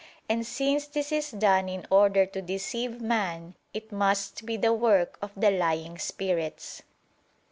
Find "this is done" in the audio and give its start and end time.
0.87-1.69